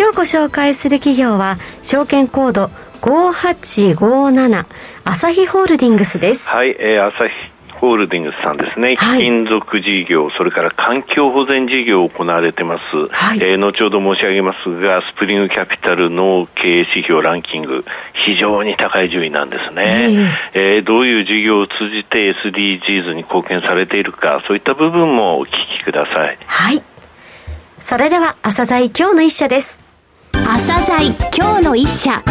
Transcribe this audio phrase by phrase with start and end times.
[0.00, 2.70] 今日ご紹介する企業は証券コード
[3.02, 4.64] 5857
[5.04, 6.48] 朝日ホールディングスです。
[6.48, 7.34] はい、えー、朝日
[7.78, 17.84] ホールディングスさんですね、貴金属事業、それから環境保全事業を行われてます、はい、えー、後ほど申し上げますが、スプリングキャピタルの経営指標ランキング、
[18.24, 26.38] 非常に高い順位なんですね、えー、えー、どういう事業を通じて SDGs に貢献されているか、そういった部分もお聞きください。
[26.46, 26.82] はい。
[27.82, 29.79] それでは、朝鮮今日の一社です。
[30.46, 32.22] 朝鮮今日の一社。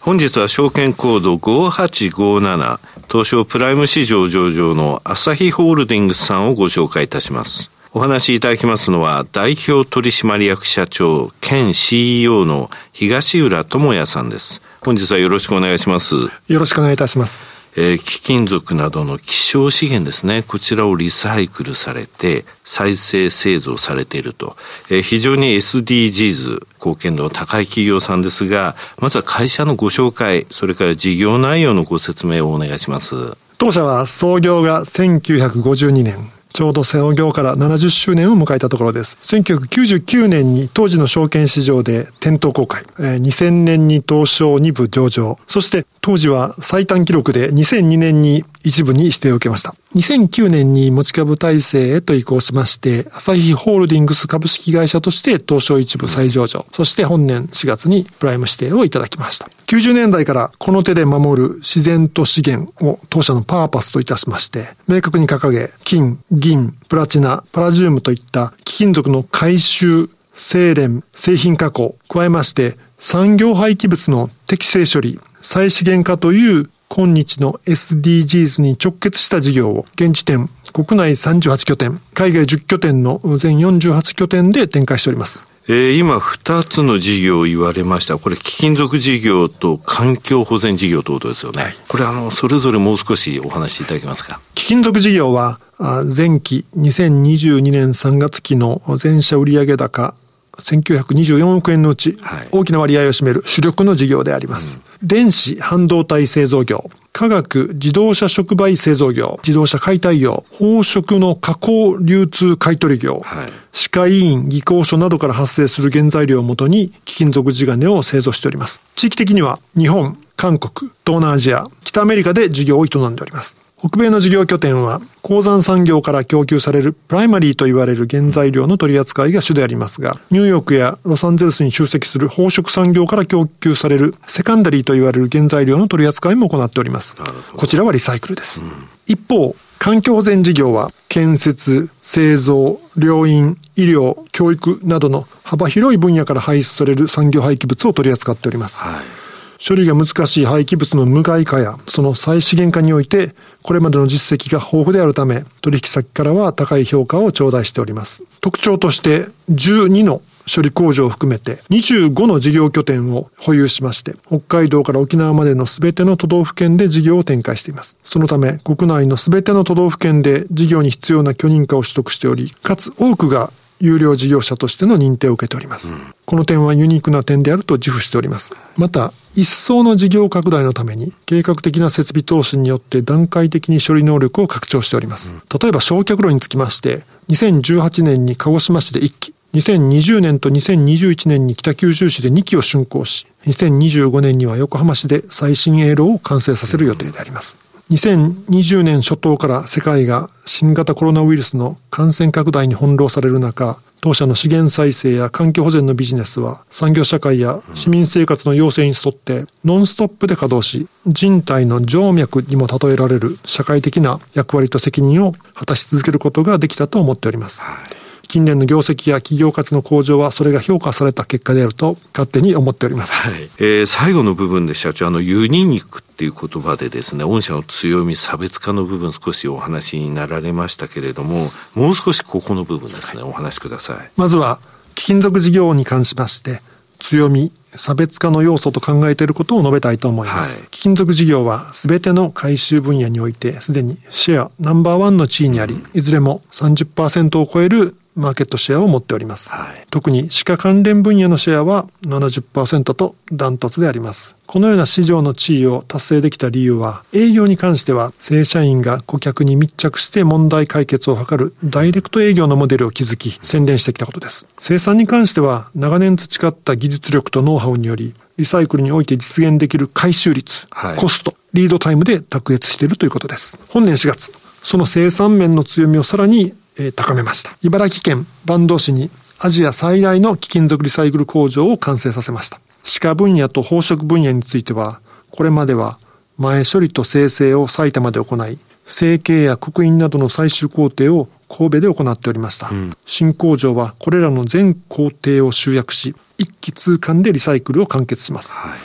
[0.00, 7.70] 本日は証券コード5857東証プライム市場上場の朝日ホールディングスさんをご紹介いたします。
[7.92, 14.62] お話しいただきますのは代表取締役社長兼 CEO の東浦智也さんです。
[14.80, 16.14] 本日はよろしくお願いします。
[16.16, 17.57] よろしくお願いいたします。
[17.76, 24.56] えー、貴金属などの希少資源ですね、こちらをリサイクルされて、再生製造されていると。
[24.90, 33.36] えー、非常に SDGs 貢献度の高い企業さんですが、まずは会社のご紹介、それから事業内容のご説明をお願いします。
[33.58, 36.37] 当社は創業が1952年。
[36.52, 39.18] ちょうど創業から70周年を迎えたところです。
[39.22, 49.74] 1999年に当時の証券市場で店頭公開、2000年に東証2部上場、そして当時は最短記録で2002年に一部に指定を受けました。
[49.94, 59.48] 2009年に持ち株体制へと移行しまして、朝日ホールディングス株式会社として東証一部再上場、そして本年4月にプライム指定をいただきました。
[59.66, 85.38] 90年代からこの手で守る自然と資源を当社のパーパスといたしまして、明確に掲げ、金、銀、プラチナ、パラジウムといった貴金属の回収、精錬、製品加工、加えまして、産業廃棄物の適正処理、再資源化という今日の SDGs に直結した事業を現時点国内38拠点、海外10拠点の全48拠点で展開しております。
[85.70, 88.18] えー、今2つの事業を言われました。
[88.18, 91.62] これ貴金属事業と環境保全事業ということですよね。
[91.62, 94.40] はい、これあの、それぞれもう少しお話しいただけますか？
[94.54, 100.14] 貴金属事業は、前期2022年3月期の全社売上高
[100.60, 102.16] 1924億円のうち、
[102.50, 104.78] 大きな割合を占める主力の事業であります。
[105.00, 118.82] うん、電子半導体製造業、化学自動車触媒製造業、自動車解体業、宝飾の加工流通買取業、はい、歯科医院、技工所などから発生する原材料をもとに貴金属地金を製造しております。
[118.94, 123.56] 地域的には日本、韓国、東南アジア、北アメリカで事業を営んでおります。
[123.80, 137.14] 北米の事業拠点は鉱山産業から供給されるプライマリーと言われる原材料の取り扱いが主でありますが、ニューヨークやロサンゼルスに集積する宝飾産業から供給されるセカンダリーと言われる原材料の取り扱いも行っております。
[137.56, 138.62] こちらはリサイクルです。
[138.62, 138.70] うん、
[139.06, 148.80] 一方、環境保全事業は建設、製造、病院、医療、教育などの幅広い分野から排出される産業廃棄物を取り扱っております。
[148.80, 149.27] はい
[149.64, 167.96] 処理が難しい廃棄物の無害化やその再資源化においてこれまでの実績が豊富であるため取引先からは高い評価を頂戴しております特徴として12の処理工場を含めて25の事業拠点を保有しまして、北海道から沖縄までの全ての都道府県で事業を展開しています。
[168.04, 175.92] そのため、国内の全ての都道府県で事業に必要な許認可を取得しており、かつ多くが有料事業者としての認定を受けております。
[175.92, 178.52] うん、この点はユニークな点であると自負しております。
[178.76, 185.32] また、一層の事業拡大のために、計画的な設備投資によって段階的に処理能力を拡張しております。
[185.32, 197.56] うん、例えば、焼却炉につきまして、2018年に鹿児島市で1基、2020年と2021年に北九州市で2基を竣工し、2025年には横浜市で最新営路を完成させる予定であります。
[197.90, 217.60] 2020年初頭から世界が新型コロナウイルスの感染拡大に翻弄される中、当社の資源再生や環境保全のビジネスは産業社会や市民生活の要請に沿ってノンストップで稼働し人体の静脈にも例えられる社会的な役割と責任を果たし続けることができたと思っております。
[217.62, 217.97] はい
[218.28, 223.16] 近年の業績や企業価値の向上はそれが評価された結果であると勝手に思っております。
[223.16, 234.10] はい、えー、最後の部分で社長、あの、ユニークっていう言葉でですね、御社の強み、差別化の部分少しお話になられましたけれども、もう少しここの部分ですね、はい、お話しください。
[234.16, 234.60] まずは、
[234.94, 236.60] 貴金属事業に関しまして、
[236.98, 240.60] 強み、差別化の要素と考えていることを述べたいと思います。
[240.60, 249.50] はい、貴金属事業は全ての回収分野においてすでにシェアナンバーワンの地位にあり、いずれも30%を超えるマーケットシェアを持っております。
[249.50, 254.34] はい、特に歯科関連分野のシェアは70%とダントツであります。
[254.46, 264.46] このような市場の地位を達成できた理由は、営業に関しては正社員が顧客に密着して問題解決を図るダイレクト営業のモデルを築き、洗練してきたことです。
[264.58, 273.58] 生産に関しては、長年培った技術力とノウハウにより、リサイクルにおいて実現できる回収率、はい、コスト、リードタイムで卓越しているということです。
[273.68, 274.32] 本年4月、
[274.62, 277.56] その生産面の強みをさらにえ高めました。
[277.62, 282.60] 茨城県坂東市にアジア最大の貴金属リサイクル工場を完成させました。
[282.84, 285.98] 歯科分野と宝飾分野については、これまでは
[286.38, 292.68] 前処理と生成を埼玉で行い、成形や刻印などの最終工程を神戸で行っておりました。
[292.68, 298.52] うん、新工場はこれらの全工程を集約し、一気通貫でリサイクルを完結します。
[298.54, 298.78] はい、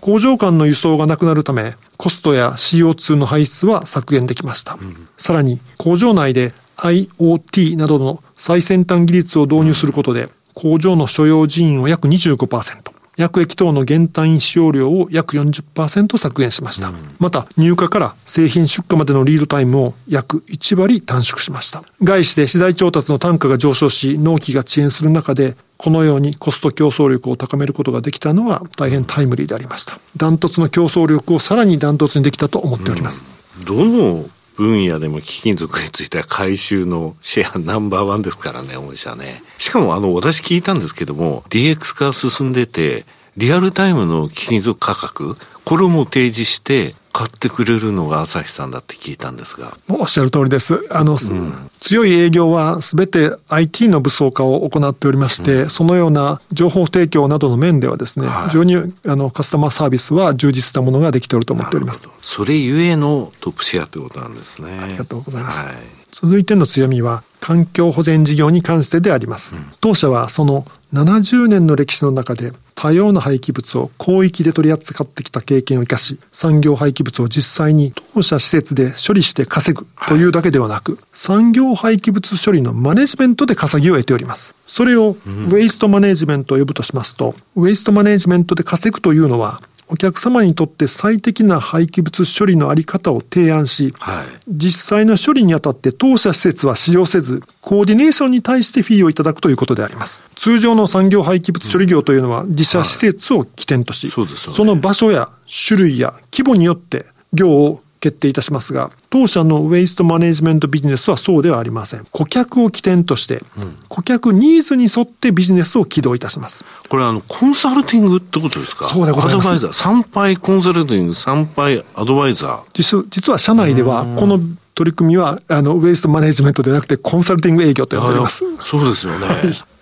[0.00, 4.74] 工場間の輸送がなくなるため、コストや CO2 の排出は削減できました。
[4.80, 16.88] うん、さらに、工場内で IoT などの最先端技術を導入することで、工場の所要人員を約25%、薬液等の減単位使用量を約40%削減しました。
[16.88, 21.82] うん、また、入荷から製品出荷までのリードタイムを約1割短縮しました。
[22.02, 29.98] 外資で資材調達の単価が上昇し、納期が遅延する中で、このようにコスト競争力を高めることができたのは大変タイムリーでありました。
[30.16, 33.24] ダントツの競争力をさらにダントツにできたと思っております。
[33.58, 34.28] うん、どの
[34.58, 39.40] 分野でも貴金属については回収のシェアナンバーワンですからね、御社ね。
[39.56, 43.06] しかもあの、私聞いたんですけども、DX 化進んでて、
[43.36, 49.76] リアルタイムの貴金属価格、これも提示して、買ってくれるのが朝日さんだって聞いたんですが。
[49.88, 50.86] おっしゃる通りです。
[50.92, 62.08] あの、うん、強い営業はすべて IT の武装化を行っておりまして、うん、そのような情報提供などの面ではですね、はい、非常にあのカスタマーサービスは充実したものができておると思っております。
[62.22, 64.78] それゆえのトップシェアということなんですね。
[64.80, 65.64] ありがとうございます。
[65.64, 65.74] はい、
[66.12, 69.56] 続いての強みは、環境保全事業に関してであります。
[69.56, 84.54] うん、当社はその70年の歴史の中で多様な廃棄物を広域で取り扱ってきた経験を生かし、産業廃棄物を実際に当社施設で処理して稼ぐというだけではなく、はい、産業廃棄物処理のマネジメントで稼ぎを得ております。
[84.68, 89.60] それをウェイストマネジメントと呼ぶとしますと、ウェイストマネジメントで稼ぐというのは、
[89.90, 100.22] お客様にとって最適な廃棄物処理のあり方を提案し、はい、実際の処理にあたって当社施設は使用せず、コーディネーションに対してフィーをいただくということであります。
[100.36, 104.26] 通常の産業廃棄物処理業というのは自社施設を起点とし、はい。
[104.26, 105.30] そね、その場所や
[105.66, 112.06] 種類や規模によって業を決定いたしますが、当社のウェイストマネジメントビジネスはそうではありません。
[112.12, 116.64] 顧客を起点として、うん、顧客ニーズに沿ってビジネスを起動いたします。
[116.88, 118.88] これあの、コンサルティングってことですか？
[118.90, 119.48] そうでございます。
[119.48, 119.72] アドバイザー。
[119.72, 122.60] 参拝コンサルティング、参拝アドバイザー。
[122.74, 124.40] 実実は社内では、この
[124.74, 128.44] 取り組みは、あの、ウェイストマネジメントではなくて、コンサルティング営業と呼んでおります。
[128.62, 129.26] そうですよね。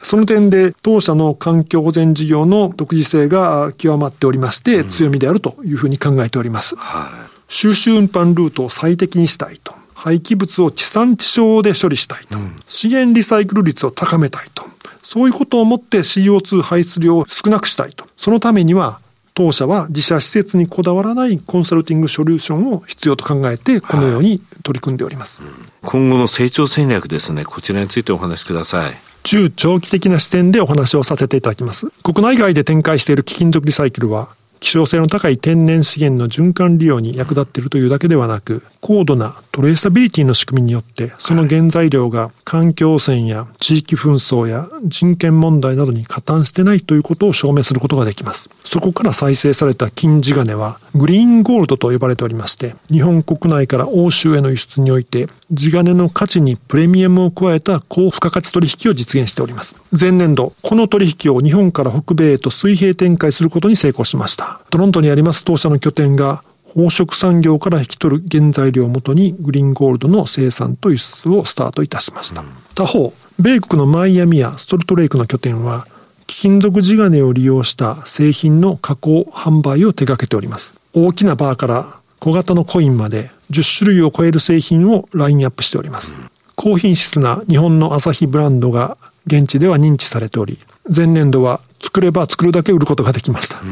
[0.02, 6.76] その点で、当社の環境保全事業の独自性が極まっておりまして、強みであるというふうに考えております。
[6.76, 9.74] はい収集運搬ルートを最適にしたいと。
[9.94, 12.38] 廃棄物を地産地消で処理したいと。
[12.68, 14.64] 資源リサイクル率を高めたいと。
[15.02, 18.06] そういうことをもって CO2 排出量を少なくしたいと。
[18.16, 19.00] そのためには、
[19.34, 25.50] 当社は自社施設にこだわらないコンサルティングソリューションを必要と考えて、このように取り組んでおります、はい
[25.82, 28.96] 今後の成長戦略ですね、こちらについてお話しください。
[29.22, 31.90] 中長期的な視点でお話をさせていただきます。
[32.02, 48.50] 国内外で展開している貴金属リサイクルは、希少性の高い天然資源の循環利用に役立っているというだけではなく、高度なトレーサビリティの仕組みによって、その原材料が環境汚染や地域紛争や人権問題などに加担してないということを証明することができます。
[48.66, 59.74] そこから再生された金地金は、グリーンゴールドと呼ばれておりまして、日本国内から欧州への輸出において、地金の価値にプレミアムを加えた高付加価値取引を実現しております。
[59.98, 64.60] 前年度、この取引を日本から北米へと水平展開することに成功しました。
[64.68, 66.42] トロントにあります当社の拠点が
[66.76, 72.44] 宝飾産業から引き取る原材料をもとにグリーンゴールドの生産と輸出をスタートいたしました。
[72.74, 75.88] 他方、米国のマイアミやストルトレイクの拠点は
[76.26, 80.74] 貴金属地金を利用した製品の加工販売を手掛けております。
[80.92, 86.14] 大きなバーから小型のコインまで10種類を超える製品をラインアップしております。
[86.56, 90.58] 高品質な日本のアサヒブランドが現地では認知されており、
[90.94, 93.62] 前年度は作れば作るだけ売ることができました。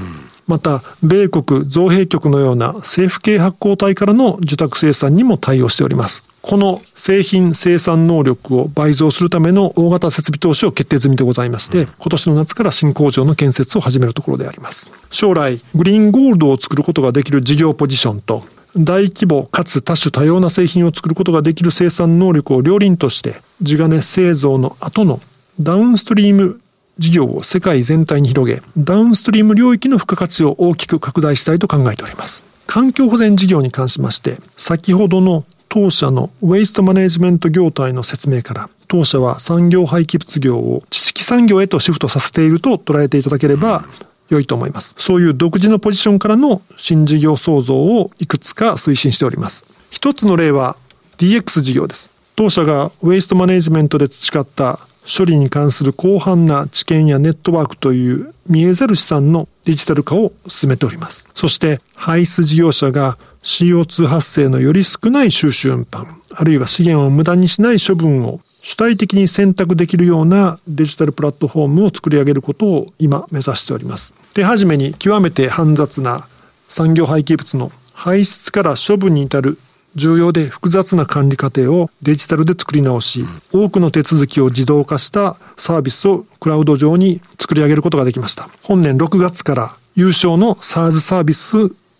[0.46, 6.24] また、米国造幣局のような政府系発行体からの受託生産にも対応しております。
[6.42, 14.90] この製品生産能力を倍増するための大型設備投資を決定済みでございまして、今年の夏から新工場の建設を始めるところであります。
[15.10, 18.44] 将来、グリーンゴールドを作ることができる事業ポジションと、
[18.76, 25.20] 大規模かつ多種多様な製品を作ることができる生産能力を両輪として、地金製造の後の
[25.60, 26.60] ダウンストリーム
[26.98, 32.42] 事業を世界全体に広げ、ダウンストリーム領域の付加価値を大きく拡大したいと考えております。
[32.66, 43.84] 環境保全事業に関しまして、先ほどの当社のウェイストマネジメント業態の説明から、当社は産業廃棄物業を知識産業へとシフトさせていると捉えていただければ
[44.28, 44.94] 良いと思います。
[44.96, 49.64] そういう独自のポジションからの新事業創造をいくつか推進しております。
[49.90, 50.76] 一つの例は
[51.18, 52.10] DX 事業です。
[52.36, 61.26] 当社がウェイストマネジメントで培った処理に関する広範な知見やネットワークという見えざる資産のデジタル化を進めております。
[61.34, 74.14] そして排出事業者が CO2 発生のより少ない収集運搬、あるいは資源を無駄にしない処分を主体的に選択できるようなデジタルプラットフォームを作り上げることを今目指しております。
[74.32, 76.26] 手始めに極めて煩雑な
[76.68, 79.58] 産業廃棄物の排出から処分に至る
[79.96, 88.48] 重要で複雑な管理過程をデジタルで作り直し、多くの手続きを自動化したサービスをクラウド上に作り上げることができました。
[88.62, 91.56] 本年6月から優勝の SARS サービス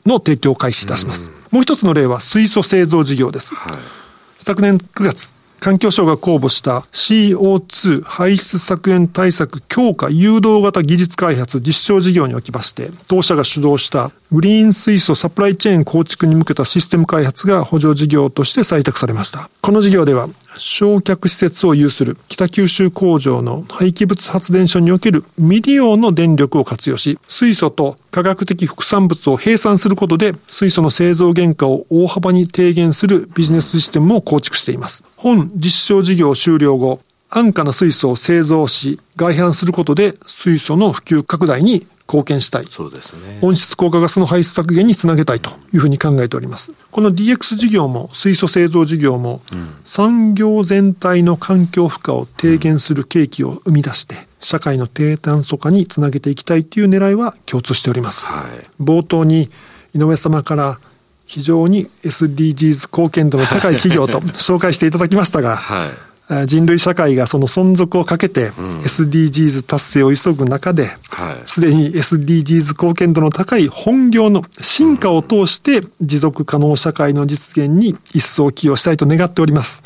[0.06, 1.30] の提供を開始いたします。
[1.50, 3.54] もう一つの例は水素製造事業です。
[3.54, 3.78] はい、
[4.38, 19.48] 昨年9月、環境省が公募した CO2 排出削減対策強化誘導型技術開発実証事業におきまして、当社が主導したグリーン水素サプライチェーン構築に向けたシステム開発が補助事業として採択されました。
[19.60, 35.04] この事業では、焼却施設を有する北九州工場の廃棄物発電所における未利用の電力を活用し、水素と化学的副産物を併散することで、水素の製造原価を大幅に低減するビジネスシステムを構築しています。
[35.14, 36.98] 本実証事業終了後、
[37.30, 42.66] 安価な水素を製造し、外販することで水素の普及拡大に貢献したい。
[42.70, 43.38] そうですね。
[43.42, 46.73] 温室効果ガスの排出削減につなげたいというふうに考えております。
[46.90, 49.42] この DX 事業も水素製造事業も、
[49.84, 58.26] 産業全体の環境負荷を低減する契機を生み出して、社会の低炭素化につなげていきたいという狙いは共通しております。
[58.26, 59.50] はい、冒頭に
[59.94, 60.80] 井上様から
[61.26, 66.13] 非常に SDGs 貢献度の高い企業と 紹介していただきましたが、はい
[66.47, 70.90] 人類社会がその存続をかけて SDGs 達成を急ぐ中で、
[71.45, 79.83] すでに SDGs 貢献度の高い本業の進化を通して持続可能社会の実現に一層寄与したいと願っております。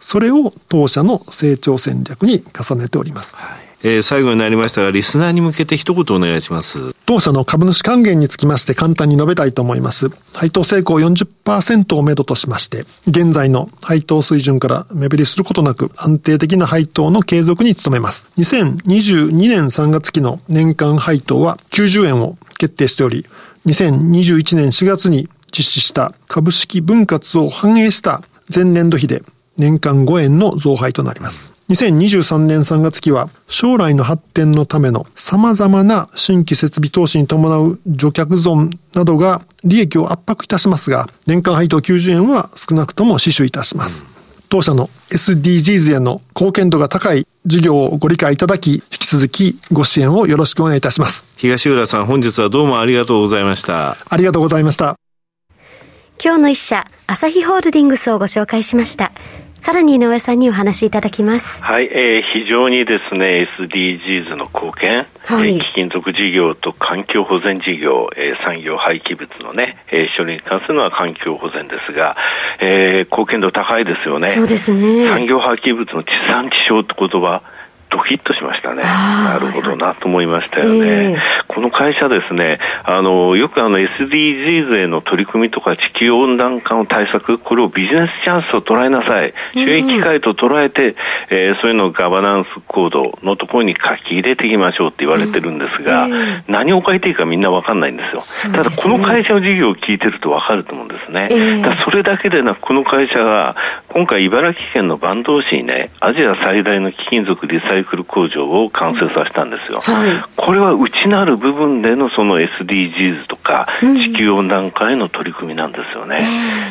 [0.00, 3.36] それを当社の成長戦略に重ねております。
[3.36, 6.92] はいえー、最後になりましたが、リスナーに向けて一言お願いします。
[7.06, 10.10] 当社の株主還元につきまして簡単に述べたいと思います。
[10.34, 18.28] 配当成功40%をめどとしまして、現在の配当水準から目減りすることなく安定的な配当の継続に努めます。
[18.38, 23.24] 2022年3月期の年間配当は90円を決定しており、
[23.66, 29.22] 2021年4月に実施した株式分割を反映した前年度比で
[29.56, 31.55] 年間5円の増配となります。
[31.68, 44.06] 2023年3月期は将来の発展のための様々な新規設備投資に伴う除却損などが利益を圧迫いたしますが、年間配当90円は少なくとも死守いたします。
[44.48, 51.26] 当社の SDGs への貢献度が高い事業をご理解いただき、引き続きご支援をよろしくお願いいたします。
[51.36, 53.96] 東浦さん、本日はどうもありがとうございました。
[54.08, 54.94] ありがとうございました。
[56.22, 59.10] 今日の一社、朝日ホールディングスをご紹介しました。
[59.58, 61.62] さらに井上さんにお話しいただきます。
[61.62, 72.16] はい、えー、非常にですね、SDGs の貢献、はい、えー、貴金属事業と環境保全事業、えー、産業廃棄物のね、えー、処理に関するのは環境保全ですが、
[72.60, 74.34] えー、貢献度高いですよね。
[74.34, 75.08] そうですね。
[75.08, 77.42] 産業廃棄物の地産地消って言葉、
[77.90, 78.82] ドキッとしましたね。
[78.82, 81.12] なるほどなと思いましたよね。
[81.12, 89.34] えー、この会社ですね、あの、よくあの SDGs への取り組みとか地球温暖化の対策、これをビジネスチャンスと捉えなさい。
[89.54, 90.96] 収益機会と捉えて、
[91.30, 98.52] えー、そういうのをガバナンスコードのところに書き入れていきましょうって言われてるんですが、うんえー、何を書いていいかみんなわかんないんですよ。
[98.52, 101.28] ただこの会社の事業を聞いてるとわかると思うんですね。
[101.30, 103.56] えー、それだけでなく、この会社が
[103.88, 109.80] 今回茨城県の坂東市にね、アジア最大の貴金属リサイクル工場を完成させたんですよ。
[109.80, 116.26] はい、これは内なる部分でのその SDGs とか、地球温暖化への取り組みなんですよね。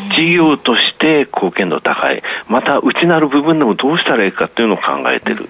[0.10, 2.22] うん、事業として貢献度高い。
[2.48, 5.50] また内なる部分でもどうしたらいいかっていうのを考えてる。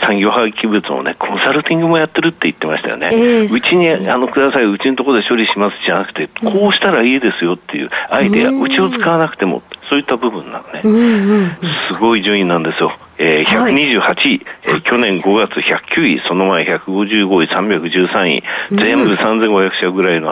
[0.00, 3.08] 産業廃棄物をね、コンサルティングもやってるって言ってましたよね。
[3.12, 10.80] えー、うちに、あの、ください、うちのところで処理しますじゃなくて、こうしたらいいですよっていうアイデア、うちを使わなくても、そういった部分なのね。
[10.84, 11.56] うんうん、
[11.88, 12.92] すごい順位なんですよ。
[13.18, 20.30] えー、128位、はい、えー、去年5月109位、その前155位、313位、全部3500社ぐらいの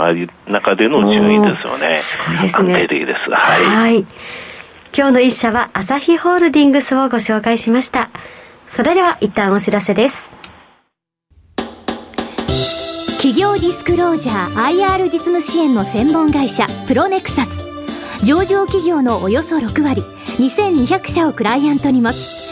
[0.48, 1.94] 中での順位ですよね。
[1.94, 2.74] すごいですね。
[2.74, 3.30] 安定的です。
[3.30, 3.94] はい。
[3.94, 4.06] はい
[4.94, 8.10] 今日の一社は朝日ホールディングスをご紹介しました。
[8.68, 10.28] それでは一旦お知らせです。
[13.16, 17.64] 企業ディスクロージャー IR 実務支援の専門会社プロネクサス。
[18.22, 20.02] 上場企業のおよそ6割、
[20.36, 22.51] 2200社をクライアントに持つ。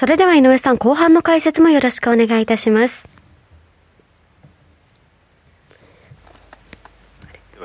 [0.00, 3.06] それでは井上さん後半の解説もよろしくお願いいたします。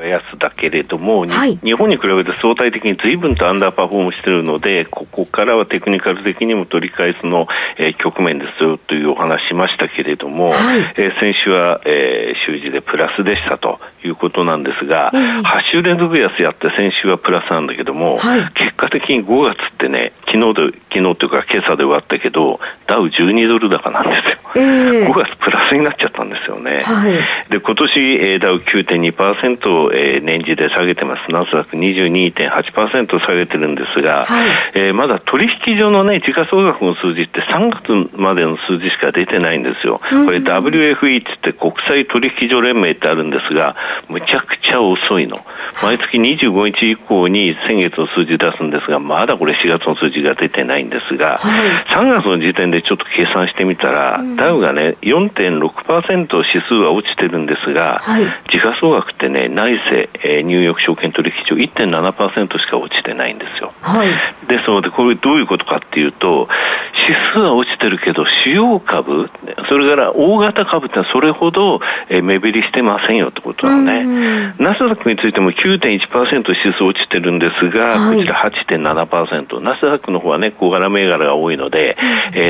[0.06, 24.46] 安だけれども、はい、日本に比べて相対的に随分とアンダーパフォームしているので、ここからはテクニカル的にも取り返すの、えー、局面ですよというお話しましたけれども、はい、えー、先週は、えー、週次でプラスでしたということなんですが、えー、8週連続安やって先週はプラスなんだけども、はい、結果的に5月ってね、昨日で、昨日というか今朝で終わったけど、ダウ12ドル高なんですよ。
[24.56, 26.82] えー、5月プラスになっちゃったんですよね。
[26.84, 31.32] はい、で、今年、えー、ダウ9.2%、えー、年次で下げてます。
[31.32, 40.00] ナスダック22.8%下げてるんですが、はい、えー、まだ取引所のね、時価総額の数字って3月までの数字しか出てないんですよ。
[40.00, 43.76] これ WFE って国際取引所連盟ってあるんですが、
[44.08, 45.38] むちゃくちゃ遅いの。
[45.84, 55.62] 毎月25日以降に先月の数字出すんですが、まだこれ4月の数字が出てないんですが、はい、3月の時点でちょっと計算してみたら、うん、ダウがね、4.6%
[56.20, 63.74] 指数は落ちてるんですが、はい、時価総額ってね、内政、えー、ニューヨーク証券取引所1.7%しか落ちてないんですよ。
[63.82, 64.10] はい、
[64.48, 66.48] ですので、これどういうことかっていうと、
[67.08, 69.30] 指数は落ちてるけど、主要株、
[69.70, 74.56] それから大型株ってそれほど、えー、目減りしてませんよってことなのね。
[74.58, 79.60] ナスダックについても9.1%指数落ちてるんですが、はい、こちら8.7%。
[79.60, 81.98] ナスダックの方はね、小柄銘柄が多いので、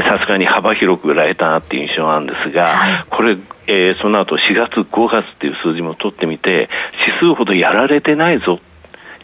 [0.08, 3.38] さすがに幅広く売られたなっていう印象なんですが、はい、これ、
[3.68, 6.70] えー、その後4月、5月っていう数字も取ってみて、
[7.08, 8.60] 指数ほどやられてないぞ。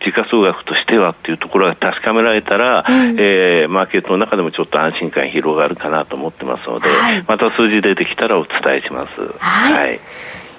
[0.04, 9.22] 時価総額としてはっていうところが確かめられたら、うん、えー、マーケットの中でもちょっと安心感広がるかなと思ってますので、はい、また数字出てきたらお伝えします。
[9.38, 10.00] はい、はい、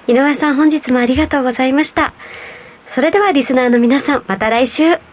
[0.07, 2.13] 井上さん本日もありがとうございました。
[2.87, 5.12] それではリスナーの皆さんまた来週。